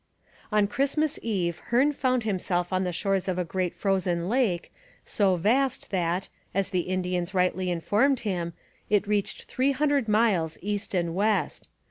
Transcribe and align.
On 0.51 0.65
Christmas 0.65 1.19
Eve 1.21 1.59
Hearne 1.67 1.93
found 1.93 2.23
himself 2.23 2.73
on 2.73 2.85
the 2.85 2.91
shores 2.91 3.27
of 3.27 3.37
a 3.37 3.43
great 3.45 3.75
frozen 3.75 4.27
lake, 4.29 4.73
so 5.05 5.35
vast 5.35 5.91
that, 5.91 6.27
as 6.55 6.71
the 6.71 6.79
Indians 6.89 7.35
rightly 7.35 7.69
informed 7.69 8.21
him, 8.21 8.53
it 8.89 9.05
reached 9.05 9.43
three 9.43 9.73
hundred 9.73 10.07
miles 10.07 10.57
east 10.63 10.95
and 10.95 11.13
west. 11.13 11.69